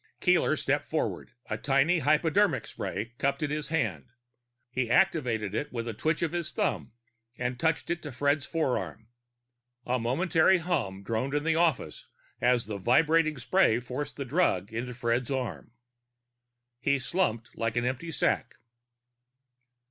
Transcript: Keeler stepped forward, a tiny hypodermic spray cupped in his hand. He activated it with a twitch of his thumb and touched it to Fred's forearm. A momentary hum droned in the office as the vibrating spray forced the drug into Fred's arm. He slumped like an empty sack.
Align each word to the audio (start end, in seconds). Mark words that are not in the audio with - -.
Keeler 0.19 0.55
stepped 0.55 0.87
forward, 0.87 1.33
a 1.47 1.59
tiny 1.59 1.99
hypodermic 1.99 2.65
spray 2.65 3.13
cupped 3.19 3.43
in 3.43 3.51
his 3.51 3.67
hand. 3.69 4.09
He 4.71 4.89
activated 4.89 5.53
it 5.53 5.71
with 5.71 5.87
a 5.87 5.93
twitch 5.93 6.23
of 6.23 6.31
his 6.31 6.51
thumb 6.51 6.93
and 7.37 7.59
touched 7.59 7.91
it 7.91 8.01
to 8.01 8.11
Fred's 8.11 8.47
forearm. 8.47 9.09
A 9.85 9.99
momentary 9.99 10.57
hum 10.57 11.03
droned 11.03 11.35
in 11.35 11.43
the 11.43 11.55
office 11.55 12.07
as 12.41 12.65
the 12.65 12.79
vibrating 12.79 13.37
spray 13.37 13.79
forced 13.79 14.15
the 14.17 14.25
drug 14.25 14.73
into 14.73 14.95
Fred's 14.95 15.29
arm. 15.29 15.71
He 16.79 16.97
slumped 16.97 17.55
like 17.55 17.75
an 17.75 17.85
empty 17.85 18.11
sack. 18.11 18.55